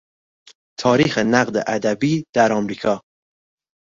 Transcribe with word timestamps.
تاریخ 0.79 1.17
نقد 1.17 1.57
ادبی 1.67 2.23
در 2.35 2.53
امریکا 2.53 3.01